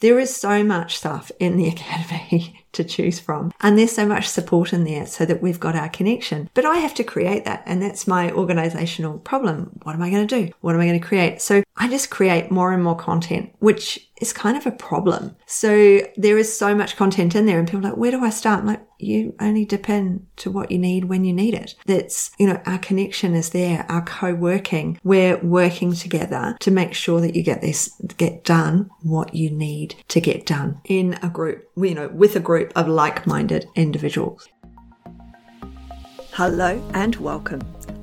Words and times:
There 0.00 0.18
is 0.18 0.34
so 0.34 0.62
much 0.62 0.98
stuff 0.98 1.30
in 1.38 1.56
the 1.56 1.68
academy 1.74 2.64
to 2.72 2.84
choose 2.84 3.18
from. 3.18 3.52
And 3.60 3.78
there's 3.78 3.92
so 3.92 4.06
much 4.06 4.28
support 4.28 4.72
in 4.72 4.84
there 4.84 5.06
so 5.06 5.24
that 5.24 5.42
we've 5.42 5.60
got 5.60 5.74
our 5.74 5.88
connection. 5.88 6.48
But 6.54 6.64
I 6.64 6.76
have 6.76 6.94
to 6.94 7.04
create 7.04 7.44
that. 7.44 7.62
And 7.66 7.82
that's 7.82 8.06
my 8.06 8.30
organizational 8.30 9.18
problem. 9.18 9.78
What 9.82 9.94
am 9.94 10.02
I 10.02 10.10
going 10.10 10.26
to 10.26 10.42
do? 10.42 10.52
What 10.60 10.74
am 10.74 10.80
I 10.80 10.86
going 10.86 11.00
to 11.00 11.06
create? 11.06 11.40
So 11.40 11.62
I 11.76 11.88
just 11.88 12.10
create 12.10 12.50
more 12.50 12.72
and 12.72 12.84
more 12.84 12.96
content, 12.96 13.54
which 13.58 14.05
is 14.20 14.32
kind 14.32 14.56
of 14.56 14.66
a 14.66 14.70
problem. 14.70 15.36
So 15.46 16.00
there 16.16 16.38
is 16.38 16.56
so 16.56 16.74
much 16.74 16.96
content 16.96 17.34
in 17.34 17.46
there 17.46 17.58
and 17.58 17.68
people 17.68 17.82
like, 17.82 17.96
where 17.96 18.10
do 18.10 18.24
I 18.24 18.30
start? 18.30 18.60
I'm 18.60 18.66
like, 18.66 18.82
you 18.98 19.34
only 19.40 19.66
depend 19.66 20.26
to 20.36 20.50
what 20.50 20.70
you 20.70 20.78
need 20.78 21.04
when 21.04 21.24
you 21.24 21.34
need 21.34 21.52
it. 21.52 21.74
That's, 21.84 22.30
you 22.38 22.46
know, 22.46 22.60
our 22.64 22.78
connection 22.78 23.34
is 23.34 23.50
there, 23.50 23.84
our 23.90 24.02
co-working. 24.02 24.98
We're 25.04 25.36
working 25.38 25.92
together 25.92 26.56
to 26.60 26.70
make 26.70 26.94
sure 26.94 27.20
that 27.20 27.36
you 27.36 27.42
get 27.42 27.60
this, 27.60 27.94
get 28.16 28.44
done 28.44 28.88
what 29.02 29.34
you 29.34 29.50
need 29.50 29.96
to 30.08 30.20
get 30.20 30.46
done 30.46 30.80
in 30.86 31.18
a 31.22 31.28
group, 31.28 31.68
you 31.76 31.94
know, 31.94 32.08
with 32.08 32.36
a 32.36 32.40
group 32.40 32.72
of 32.74 32.88
like-minded 32.88 33.68
individuals. 33.74 34.48
Hello 36.32 36.82
and 36.94 37.16
welcome. 37.16 37.60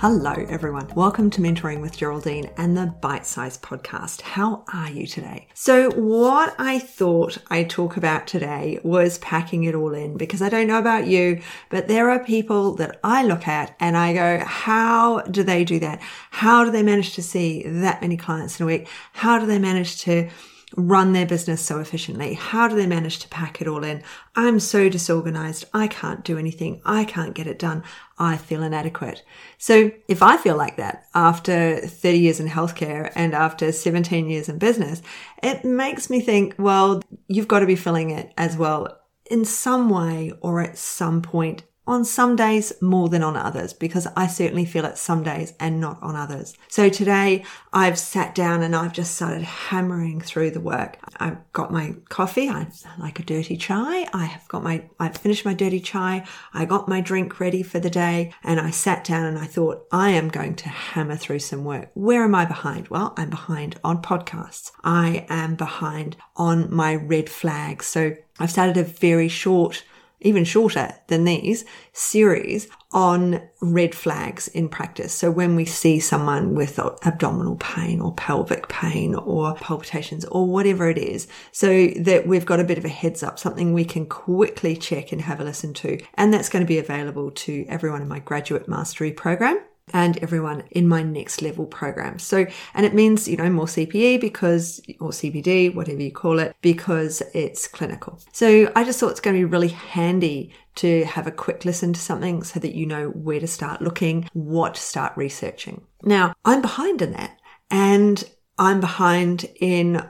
Hello, 0.00 0.32
everyone. 0.48 0.88
Welcome 0.94 1.28
to 1.30 1.40
Mentoring 1.40 1.80
with 1.80 1.96
Geraldine 1.96 2.52
and 2.56 2.76
the 2.76 2.86
Bite 2.86 3.26
Size 3.26 3.58
Podcast. 3.58 4.20
How 4.20 4.62
are 4.72 4.88
you 4.88 5.08
today? 5.08 5.48
So, 5.54 5.90
what 5.90 6.54
I 6.56 6.78
thought 6.78 7.38
I'd 7.50 7.68
talk 7.68 7.96
about 7.96 8.28
today 8.28 8.78
was 8.84 9.18
packing 9.18 9.64
it 9.64 9.74
all 9.74 9.92
in 9.92 10.16
because 10.16 10.40
I 10.40 10.50
don't 10.50 10.68
know 10.68 10.78
about 10.78 11.08
you, 11.08 11.42
but 11.68 11.88
there 11.88 12.10
are 12.10 12.24
people 12.24 12.76
that 12.76 13.00
I 13.02 13.24
look 13.24 13.48
at 13.48 13.74
and 13.80 13.96
I 13.96 14.14
go, 14.14 14.44
how 14.44 15.22
do 15.22 15.42
they 15.42 15.64
do 15.64 15.80
that? 15.80 16.00
How 16.30 16.64
do 16.64 16.70
they 16.70 16.84
manage 16.84 17.16
to 17.16 17.22
see 17.22 17.64
that 17.64 18.00
many 18.00 18.16
clients 18.16 18.60
in 18.60 18.64
a 18.64 18.66
week? 18.68 18.86
How 19.14 19.40
do 19.40 19.46
they 19.46 19.58
manage 19.58 20.00
to 20.02 20.30
run 20.76 21.12
their 21.12 21.26
business 21.26 21.60
so 21.60 21.80
efficiently? 21.80 22.34
How 22.34 22.68
do 22.68 22.76
they 22.76 22.86
manage 22.86 23.18
to 23.20 23.28
pack 23.28 23.60
it 23.60 23.68
all 23.68 23.84
in? 23.84 24.02
I'm 24.36 24.60
so 24.60 24.88
disorganized. 24.88 25.64
I 25.72 25.88
can't 25.88 26.24
do 26.24 26.38
anything. 26.38 26.82
I 26.84 27.04
can't 27.04 27.34
get 27.34 27.46
it 27.46 27.58
done. 27.58 27.82
I 28.18 28.36
feel 28.36 28.62
inadequate. 28.62 29.22
So 29.56 29.90
if 30.08 30.22
I 30.22 30.36
feel 30.36 30.56
like 30.56 30.76
that 30.76 31.06
after 31.14 31.76
30 31.76 32.18
years 32.18 32.40
in 32.40 32.48
healthcare 32.48 33.12
and 33.14 33.34
after 33.34 33.72
17 33.72 34.28
years 34.28 34.48
in 34.48 34.58
business, 34.58 35.02
it 35.42 35.64
makes 35.64 36.10
me 36.10 36.20
think, 36.20 36.54
well, 36.58 37.02
you've 37.28 37.48
got 37.48 37.60
to 37.60 37.66
be 37.66 37.76
filling 37.76 38.10
it 38.10 38.32
as 38.36 38.56
well 38.56 38.98
in 39.30 39.44
some 39.44 39.90
way 39.90 40.32
or 40.40 40.60
at 40.60 40.78
some 40.78 41.22
point 41.22 41.62
on 41.88 42.04
some 42.04 42.36
days 42.36 42.72
more 42.82 43.08
than 43.08 43.22
on 43.22 43.34
others 43.34 43.72
because 43.72 44.06
I 44.14 44.26
certainly 44.26 44.66
feel 44.66 44.84
it 44.84 44.98
some 44.98 45.22
days 45.22 45.54
and 45.58 45.80
not 45.80 45.98
on 46.02 46.14
others. 46.14 46.54
So 46.68 46.90
today 46.90 47.44
I've 47.72 47.98
sat 47.98 48.34
down 48.34 48.62
and 48.62 48.76
I've 48.76 48.92
just 48.92 49.14
started 49.14 49.42
hammering 49.42 50.20
through 50.20 50.50
the 50.50 50.60
work. 50.60 50.98
I've 51.16 51.38
got 51.52 51.72
my 51.72 51.94
coffee. 52.10 52.50
I 52.50 52.68
like 52.98 53.18
a 53.18 53.22
dirty 53.22 53.56
chai. 53.56 54.06
I 54.12 54.26
have 54.26 54.46
got 54.48 54.62
my, 54.62 54.84
I've 55.00 55.16
finished 55.16 55.46
my 55.46 55.54
dirty 55.54 55.80
chai. 55.80 56.26
I 56.52 56.66
got 56.66 56.88
my 56.88 57.00
drink 57.00 57.40
ready 57.40 57.62
for 57.62 57.80
the 57.80 57.90
day 57.90 58.34
and 58.44 58.60
I 58.60 58.70
sat 58.70 59.02
down 59.02 59.24
and 59.24 59.38
I 59.38 59.46
thought 59.46 59.86
I 59.90 60.10
am 60.10 60.28
going 60.28 60.56
to 60.56 60.68
hammer 60.68 61.16
through 61.16 61.40
some 61.40 61.64
work. 61.64 61.90
Where 61.94 62.22
am 62.22 62.34
I 62.34 62.44
behind? 62.44 62.88
Well, 62.88 63.14
I'm 63.16 63.30
behind 63.30 63.80
on 63.82 64.02
podcasts. 64.02 64.72
I 64.84 65.24
am 65.30 65.56
behind 65.56 66.18
on 66.36 66.72
my 66.72 66.94
red 66.94 67.30
flags. 67.30 67.86
So 67.86 68.14
I've 68.38 68.50
started 68.50 68.76
a 68.76 68.84
very 68.84 69.28
short 69.28 69.82
even 70.20 70.44
shorter 70.44 70.94
than 71.06 71.24
these 71.24 71.64
series 71.92 72.68
on 72.92 73.40
red 73.60 73.94
flags 73.94 74.48
in 74.48 74.68
practice. 74.68 75.12
So 75.12 75.30
when 75.30 75.54
we 75.54 75.64
see 75.64 76.00
someone 76.00 76.54
with 76.54 76.78
abdominal 76.78 77.56
pain 77.56 78.00
or 78.00 78.14
pelvic 78.14 78.68
pain 78.68 79.14
or 79.14 79.54
palpitations 79.54 80.24
or 80.26 80.46
whatever 80.46 80.88
it 80.88 80.98
is, 80.98 81.28
so 81.52 81.88
that 81.98 82.26
we've 82.26 82.46
got 82.46 82.60
a 82.60 82.64
bit 82.64 82.78
of 82.78 82.84
a 82.84 82.88
heads 82.88 83.22
up, 83.22 83.38
something 83.38 83.72
we 83.72 83.84
can 83.84 84.06
quickly 84.06 84.76
check 84.76 85.12
and 85.12 85.20
have 85.22 85.40
a 85.40 85.44
listen 85.44 85.74
to. 85.74 86.00
And 86.14 86.32
that's 86.32 86.48
going 86.48 86.64
to 86.64 86.68
be 86.68 86.78
available 86.78 87.30
to 87.30 87.66
everyone 87.68 88.02
in 88.02 88.08
my 88.08 88.20
graduate 88.20 88.68
mastery 88.68 89.12
program 89.12 89.60
and 89.92 90.18
everyone 90.18 90.64
in 90.70 90.88
my 90.88 91.02
next 91.02 91.42
level 91.42 91.66
program. 91.66 92.18
So, 92.18 92.46
and 92.74 92.86
it 92.86 92.94
means, 92.94 93.28
you 93.28 93.36
know, 93.36 93.50
more 93.50 93.66
CPE 93.66 94.20
because, 94.20 94.80
or 95.00 95.10
CPD, 95.10 95.74
whatever 95.74 96.02
you 96.02 96.12
call 96.12 96.38
it, 96.38 96.56
because 96.60 97.22
it's 97.34 97.68
clinical. 97.68 98.20
So 98.32 98.70
I 98.74 98.84
just 98.84 99.00
thought 99.00 99.10
it's 99.10 99.20
going 99.20 99.36
to 99.36 99.40
be 99.40 99.44
really 99.44 99.68
handy 99.68 100.52
to 100.76 101.04
have 101.04 101.26
a 101.26 101.32
quick 101.32 101.64
listen 101.64 101.92
to 101.92 102.00
something 102.00 102.42
so 102.44 102.60
that 102.60 102.74
you 102.74 102.86
know 102.86 103.08
where 103.08 103.40
to 103.40 103.46
start 103.46 103.82
looking, 103.82 104.28
what 104.32 104.74
to 104.74 104.80
start 104.80 105.12
researching. 105.16 105.82
Now, 106.02 106.34
I'm 106.44 106.62
behind 106.62 107.02
in 107.02 107.12
that 107.12 107.38
and 107.70 108.22
I'm 108.58 108.80
behind 108.80 109.46
in 109.60 110.02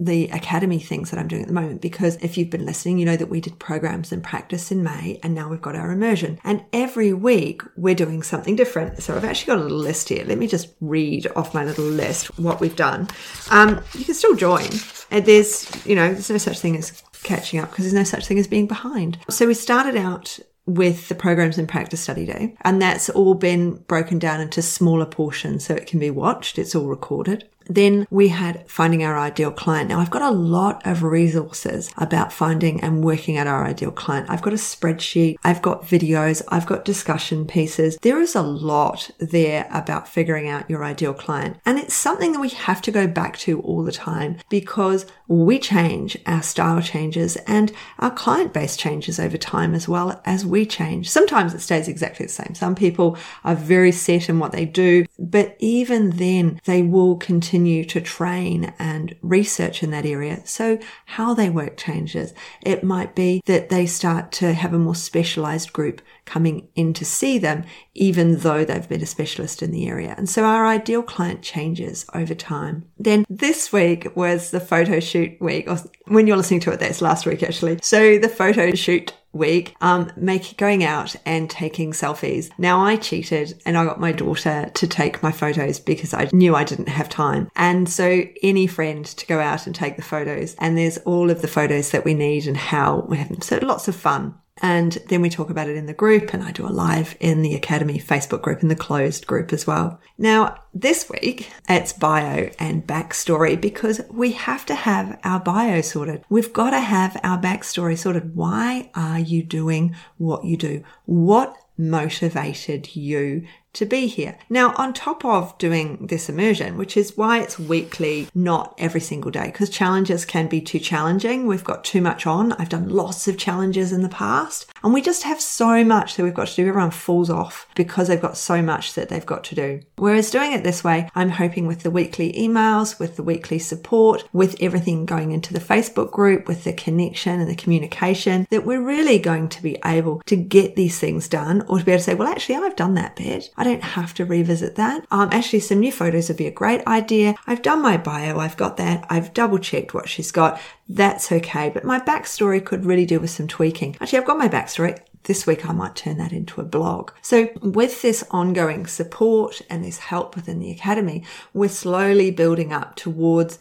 the 0.00 0.28
academy 0.28 0.78
things 0.78 1.10
that 1.10 1.18
I'm 1.18 1.28
doing 1.28 1.42
at 1.42 1.48
the 1.48 1.54
moment 1.54 1.80
because 1.80 2.16
if 2.16 2.38
you've 2.38 2.50
been 2.50 2.66
listening, 2.66 2.98
you 2.98 3.04
know 3.04 3.16
that 3.16 3.28
we 3.28 3.40
did 3.40 3.58
programs 3.58 4.12
and 4.12 4.22
practice 4.22 4.70
in 4.70 4.82
May 4.82 5.18
and 5.22 5.34
now 5.34 5.48
we've 5.48 5.62
got 5.62 5.74
our 5.74 5.90
immersion. 5.90 6.38
And 6.44 6.64
every 6.72 7.12
week 7.12 7.62
we're 7.76 7.94
doing 7.94 8.22
something 8.22 8.54
different. 8.54 9.02
So 9.02 9.16
I've 9.16 9.24
actually 9.24 9.54
got 9.54 9.58
a 9.58 9.62
little 9.62 9.78
list 9.78 10.08
here. 10.08 10.24
Let 10.24 10.38
me 10.38 10.46
just 10.46 10.68
read 10.80 11.26
off 11.34 11.54
my 11.54 11.64
little 11.64 11.84
list 11.84 12.38
what 12.38 12.60
we've 12.60 12.76
done. 12.76 13.08
Um, 13.50 13.82
you 13.94 14.04
can 14.04 14.14
still 14.14 14.36
join. 14.36 14.68
And 15.10 15.24
there's, 15.24 15.68
you 15.86 15.94
know, 15.94 16.12
there's 16.12 16.30
no 16.30 16.38
such 16.38 16.60
thing 16.60 16.76
as 16.76 17.02
catching 17.22 17.58
up 17.58 17.70
because 17.70 17.84
there's 17.84 17.94
no 17.94 18.04
such 18.04 18.26
thing 18.26 18.38
as 18.38 18.46
being 18.46 18.66
behind. 18.66 19.18
So 19.28 19.46
we 19.46 19.54
started 19.54 19.96
out 19.96 20.38
with 20.68 21.08
the 21.08 21.14
programs 21.14 21.56
and 21.56 21.66
practice 21.66 22.00
study 22.00 22.26
day. 22.26 22.54
And 22.60 22.80
that's 22.80 23.08
all 23.08 23.34
been 23.34 23.76
broken 23.88 24.18
down 24.18 24.40
into 24.40 24.60
smaller 24.60 25.06
portions 25.06 25.64
so 25.64 25.74
it 25.74 25.86
can 25.86 25.98
be 25.98 26.10
watched. 26.10 26.58
It's 26.58 26.74
all 26.74 26.86
recorded. 26.86 27.48
Then 27.68 28.06
we 28.10 28.28
had 28.28 28.68
finding 28.68 29.04
our 29.04 29.18
ideal 29.18 29.50
client. 29.50 29.90
Now 29.90 30.00
I've 30.00 30.10
got 30.10 30.22
a 30.22 30.30
lot 30.30 30.86
of 30.86 31.02
resources 31.02 31.92
about 31.96 32.32
finding 32.32 32.80
and 32.80 33.04
working 33.04 33.36
at 33.36 33.46
our 33.46 33.64
ideal 33.64 33.90
client. 33.90 34.30
I've 34.30 34.42
got 34.42 34.52
a 34.52 34.56
spreadsheet. 34.56 35.36
I've 35.44 35.62
got 35.62 35.82
videos. 35.82 36.42
I've 36.48 36.66
got 36.66 36.84
discussion 36.84 37.46
pieces. 37.46 37.98
There 38.02 38.20
is 38.20 38.34
a 38.34 38.42
lot 38.42 39.10
there 39.18 39.68
about 39.72 40.08
figuring 40.08 40.48
out 40.48 40.70
your 40.70 40.84
ideal 40.84 41.14
client. 41.14 41.58
And 41.66 41.78
it's 41.78 41.94
something 41.94 42.32
that 42.32 42.40
we 42.40 42.50
have 42.50 42.80
to 42.82 42.90
go 42.90 43.06
back 43.06 43.36
to 43.38 43.60
all 43.60 43.84
the 43.84 43.92
time 43.92 44.38
because 44.48 45.06
we 45.26 45.58
change, 45.58 46.16
our 46.26 46.42
style 46.42 46.80
changes 46.80 47.36
and 47.46 47.70
our 47.98 48.10
client 48.10 48.54
base 48.54 48.76
changes 48.76 49.20
over 49.20 49.36
time 49.36 49.74
as 49.74 49.86
well 49.86 50.20
as 50.24 50.46
we 50.46 50.64
change. 50.64 51.10
Sometimes 51.10 51.52
it 51.52 51.60
stays 51.60 51.88
exactly 51.88 52.26
the 52.26 52.32
same. 52.32 52.54
Some 52.54 52.74
people 52.74 53.18
are 53.44 53.54
very 53.54 53.92
set 53.92 54.28
in 54.28 54.38
what 54.38 54.52
they 54.52 54.64
do, 54.64 55.04
but 55.18 55.54
even 55.58 56.10
then 56.10 56.60
they 56.64 56.82
will 56.82 57.16
continue 57.16 57.57
continue 57.58 57.84
to 57.84 58.00
train 58.00 58.72
and 58.78 59.16
research 59.20 59.82
in 59.82 59.90
that 59.90 60.06
area. 60.06 60.40
So 60.46 60.78
how 61.06 61.34
they 61.34 61.50
work 61.50 61.76
changes. 61.76 62.32
It 62.62 62.84
might 62.84 63.16
be 63.16 63.42
that 63.46 63.68
they 63.68 63.84
start 63.84 64.30
to 64.32 64.52
have 64.52 64.72
a 64.72 64.78
more 64.78 64.94
specialized 64.94 65.72
group 65.72 66.00
coming 66.28 66.68
in 66.74 66.92
to 66.94 67.04
see 67.04 67.38
them, 67.38 67.64
even 67.94 68.38
though 68.38 68.64
they've 68.64 68.88
been 68.88 69.02
a 69.02 69.06
specialist 69.06 69.62
in 69.62 69.70
the 69.70 69.88
area. 69.88 70.14
And 70.16 70.28
so 70.28 70.44
our 70.44 70.66
ideal 70.66 71.02
client 71.02 71.42
changes 71.42 72.06
over 72.14 72.34
time. 72.34 72.84
Then 72.98 73.24
this 73.28 73.72
week 73.72 74.14
was 74.14 74.50
the 74.50 74.60
photo 74.60 75.00
shoot 75.00 75.40
week, 75.40 75.68
or 75.68 75.78
when 76.06 76.26
you're 76.26 76.36
listening 76.36 76.60
to 76.60 76.72
it, 76.72 76.80
that's 76.80 77.02
last 77.02 77.26
week 77.26 77.42
actually. 77.42 77.78
So 77.82 78.18
the 78.18 78.28
photo 78.28 78.74
shoot 78.74 79.14
week, 79.32 79.74
um, 79.80 80.10
make 80.16 80.56
going 80.56 80.84
out 80.84 81.14
and 81.24 81.48
taking 81.48 81.92
selfies. 81.92 82.50
Now 82.58 82.80
I 82.80 82.96
cheated 82.96 83.60
and 83.64 83.76
I 83.76 83.84
got 83.84 84.00
my 84.00 84.12
daughter 84.12 84.70
to 84.72 84.86
take 84.86 85.22
my 85.22 85.32
photos 85.32 85.78
because 85.80 86.14
I 86.14 86.28
knew 86.32 86.54
I 86.54 86.64
didn't 86.64 86.88
have 86.88 87.08
time. 87.08 87.50
And 87.56 87.88
so 87.88 88.24
any 88.42 88.66
friend 88.66 89.04
to 89.04 89.26
go 89.26 89.40
out 89.40 89.66
and 89.66 89.74
take 89.74 89.96
the 89.96 90.02
photos 90.02 90.54
and 90.58 90.76
there's 90.76 90.98
all 90.98 91.30
of 91.30 91.42
the 91.42 91.48
photos 91.48 91.90
that 91.90 92.04
we 92.04 92.14
need 92.14 92.46
and 92.46 92.56
how 92.56 93.06
we 93.08 93.16
have 93.18 93.28
them. 93.28 93.40
So 93.40 93.58
lots 93.62 93.88
of 93.88 93.96
fun. 93.96 94.34
And 94.60 94.92
then 95.08 95.22
we 95.22 95.30
talk 95.30 95.50
about 95.50 95.68
it 95.68 95.76
in 95.76 95.86
the 95.86 95.92
group 95.92 96.32
and 96.32 96.42
I 96.42 96.52
do 96.52 96.66
a 96.66 96.68
live 96.68 97.16
in 97.20 97.42
the 97.42 97.54
Academy 97.54 97.98
Facebook 97.98 98.42
group 98.42 98.62
in 98.62 98.68
the 98.68 98.76
closed 98.76 99.26
group 99.26 99.52
as 99.52 99.66
well. 99.66 100.00
Now, 100.16 100.62
this 100.74 101.08
week 101.08 101.50
it's 101.68 101.92
bio 101.92 102.50
and 102.58 102.86
backstory 102.86 103.60
because 103.60 104.00
we 104.10 104.32
have 104.32 104.66
to 104.66 104.74
have 104.74 105.18
our 105.24 105.40
bio 105.40 105.80
sorted. 105.80 106.24
We've 106.28 106.52
got 106.52 106.70
to 106.70 106.80
have 106.80 107.20
our 107.22 107.40
backstory 107.40 107.96
sorted. 107.96 108.34
Why 108.34 108.90
are 108.94 109.18
you 109.18 109.42
doing 109.42 109.94
what 110.16 110.44
you 110.44 110.56
do? 110.56 110.82
What 111.04 111.54
motivated 111.76 112.96
you 112.96 113.46
to 113.74 113.86
be 113.86 114.06
here. 114.06 114.38
Now, 114.48 114.74
on 114.76 114.92
top 114.92 115.24
of 115.24 115.56
doing 115.58 116.06
this 116.06 116.28
immersion, 116.28 116.76
which 116.76 116.96
is 116.96 117.16
why 117.16 117.40
it's 117.40 117.58
weekly, 117.58 118.28
not 118.34 118.74
every 118.78 119.00
single 119.00 119.30
day, 119.30 119.46
because 119.46 119.70
challenges 119.70 120.24
can 120.24 120.48
be 120.48 120.60
too 120.60 120.78
challenging. 120.78 121.46
We've 121.46 121.64
got 121.64 121.84
too 121.84 122.00
much 122.00 122.26
on. 122.26 122.52
I've 122.54 122.68
done 122.68 122.88
lots 122.88 123.28
of 123.28 123.38
challenges 123.38 123.92
in 123.92 124.02
the 124.02 124.08
past 124.08 124.70
and 124.82 124.94
we 124.94 125.02
just 125.02 125.24
have 125.24 125.40
so 125.40 125.84
much 125.84 126.16
that 126.16 126.22
we've 126.22 126.34
got 126.34 126.48
to 126.48 126.56
do. 126.56 126.68
Everyone 126.68 126.90
falls 126.90 127.30
off 127.30 127.68
because 127.74 128.08
they've 128.08 128.20
got 128.20 128.36
so 128.36 128.62
much 128.62 128.94
that 128.94 129.08
they've 129.08 129.24
got 129.24 129.44
to 129.44 129.54
do. 129.54 129.80
Whereas 129.96 130.30
doing 130.30 130.52
it 130.52 130.64
this 130.64 130.84
way, 130.84 131.08
I'm 131.14 131.30
hoping 131.30 131.66
with 131.66 131.82
the 131.82 131.90
weekly 131.90 132.32
emails, 132.32 132.98
with 132.98 133.16
the 133.16 133.22
weekly 133.22 133.58
support, 133.58 134.28
with 134.32 134.56
everything 134.60 135.06
going 135.06 135.32
into 135.32 135.52
the 135.52 135.60
Facebook 135.60 136.10
group, 136.10 136.46
with 136.46 136.64
the 136.64 136.72
connection 136.72 137.40
and 137.40 137.50
the 137.50 137.56
communication, 137.56 138.46
that 138.50 138.64
we're 138.64 138.82
really 138.82 139.18
going 139.18 139.48
to 139.48 139.62
be 139.62 139.78
able 139.84 140.22
to 140.26 140.36
get 140.36 140.76
these 140.76 140.98
things 140.98 141.28
done 141.28 141.62
or 141.68 141.78
to 141.78 141.84
be 141.84 141.92
able 141.92 141.98
to 141.98 142.04
say, 142.04 142.14
well, 142.14 142.28
actually, 142.28 142.56
I've 142.56 142.76
done 142.76 142.94
that 142.94 143.16
bit. 143.16 143.50
I 143.58 143.64
don't 143.64 143.82
have 143.82 144.14
to 144.14 144.24
revisit 144.24 144.76
that. 144.76 145.04
Um, 145.10 145.28
actually, 145.32 145.60
some 145.60 145.80
new 145.80 145.90
photos 145.92 146.28
would 146.28 146.36
be 146.36 146.46
a 146.46 146.52
great 146.52 146.86
idea. 146.86 147.34
I've 147.46 147.60
done 147.60 147.82
my 147.82 147.96
bio. 147.96 148.38
I've 148.38 148.56
got 148.56 148.76
that. 148.76 149.04
I've 149.10 149.34
double 149.34 149.58
checked 149.58 149.92
what 149.92 150.08
she's 150.08 150.30
got. 150.30 150.60
That's 150.88 151.32
okay. 151.32 151.68
But 151.68 151.84
my 151.84 151.98
backstory 151.98 152.64
could 152.64 152.86
really 152.86 153.04
do 153.04 153.18
with 153.18 153.30
some 153.30 153.48
tweaking. 153.48 153.96
Actually, 154.00 154.20
I've 154.20 154.26
got 154.26 154.38
my 154.38 154.48
backstory. 154.48 154.98
This 155.24 155.46
week 155.46 155.68
I 155.68 155.72
might 155.72 155.96
turn 155.96 156.16
that 156.18 156.32
into 156.32 156.60
a 156.60 156.64
blog. 156.64 157.10
So 157.20 157.48
with 157.60 158.00
this 158.00 158.24
ongoing 158.30 158.86
support 158.86 159.60
and 159.68 159.84
this 159.84 159.98
help 159.98 160.36
within 160.36 160.60
the 160.60 160.70
academy, 160.70 161.24
we're 161.52 161.68
slowly 161.68 162.30
building 162.30 162.72
up 162.72 162.94
towards 162.94 163.58